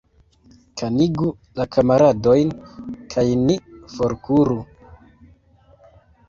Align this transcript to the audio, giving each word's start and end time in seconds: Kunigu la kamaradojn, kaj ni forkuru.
Kunigu 0.81 1.27
la 1.59 1.67
kamaradojn, 1.75 2.53
kaj 3.15 3.27
ni 3.43 3.59
forkuru. 3.93 4.57